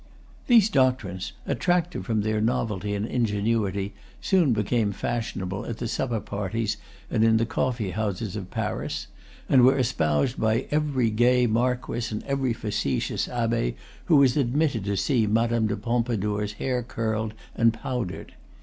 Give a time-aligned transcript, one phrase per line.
[0.47, 6.77] These doctrines, attractive from their novelty and ingenuity, soon became fashionable at the supper parties
[7.11, 9.05] and in the coffee houses of Paris,
[9.47, 13.75] and were espoused by every gay marquis and every facetious abbé
[14.05, 18.33] who was admitted to see Madame de Pompadour's hair curled and powdered.